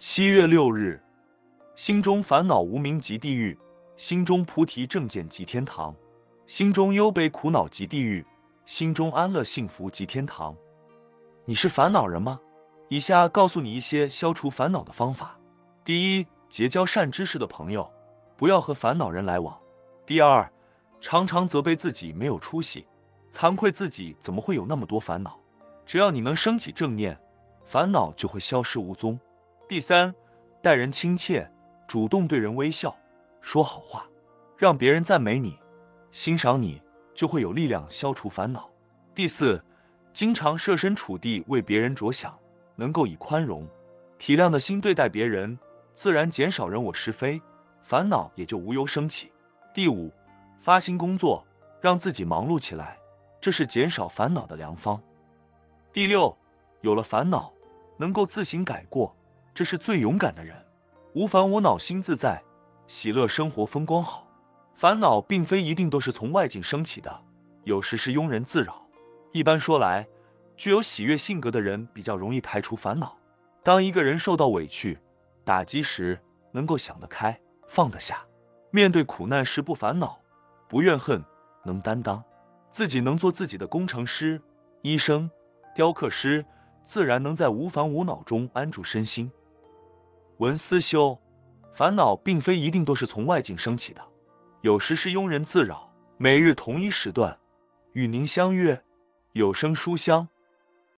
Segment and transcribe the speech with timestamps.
[0.00, 1.02] 七月六日，
[1.74, 3.58] 心中烦恼无明即地狱，
[3.96, 5.92] 心中菩提正见即天堂，
[6.46, 8.24] 心中忧悲苦恼即地狱，
[8.64, 10.56] 心中安乐幸福即天堂。
[11.44, 12.38] 你是烦恼人吗？
[12.88, 15.36] 以下告诉你一些消除烦恼的方法：
[15.84, 17.90] 第一，结交善知识的朋友，
[18.36, 19.52] 不要和烦恼人来往；
[20.06, 20.48] 第二，
[21.00, 22.86] 常常责备自己没有出息，
[23.32, 25.36] 惭愧自己怎么会有那么多烦恼。
[25.84, 27.18] 只要你能升起正念，
[27.64, 29.18] 烦恼就会消失无踪。
[29.68, 30.14] 第三，
[30.62, 31.46] 待人亲切，
[31.86, 32.96] 主动对人微笑，
[33.42, 34.08] 说好话，
[34.56, 35.58] 让别人赞美你、
[36.10, 36.80] 欣赏你，
[37.14, 38.70] 就会有力量消除烦恼。
[39.14, 39.62] 第四，
[40.14, 42.34] 经常设身处地为别人着想，
[42.76, 43.68] 能够以宽容、
[44.16, 45.58] 体谅的心对待别人，
[45.92, 47.38] 自然减少人我是非，
[47.82, 49.30] 烦恼也就无由升起。
[49.74, 50.10] 第五，
[50.62, 51.46] 发心工作，
[51.82, 52.96] 让自己忙碌起来，
[53.38, 54.98] 这是减少烦恼的良方。
[55.92, 56.34] 第六，
[56.80, 57.52] 有了烦恼，
[57.98, 59.14] 能够自行改过，
[59.58, 60.54] 这是最勇敢的人。
[61.14, 62.40] 无烦无恼心自在，
[62.86, 64.24] 喜乐生活风光好。
[64.76, 67.22] 烦恼并非一定都是从外境升起的，
[67.64, 68.86] 有时是庸人自扰。
[69.32, 70.06] 一般说来，
[70.56, 73.18] 具有喜悦性格的人比较容易排除烦恼。
[73.64, 74.96] 当一个人受到委屈、
[75.44, 76.20] 打击时，
[76.52, 78.24] 能够想得开、放得下，
[78.70, 80.20] 面对苦难时不烦恼、
[80.68, 81.20] 不怨恨，
[81.64, 82.22] 能担当，
[82.70, 84.40] 自己能做自己的工程师、
[84.82, 85.28] 医生。
[85.74, 86.46] 雕刻师
[86.84, 89.32] 自然能在无烦无恼中安住身心。
[90.38, 91.18] 文思修，
[91.72, 94.00] 烦恼并非一定都是从外境升起的，
[94.62, 95.92] 有时是庸人自扰。
[96.16, 97.36] 每日同一时段
[97.92, 98.80] 与您相约，
[99.32, 100.28] 有声书香。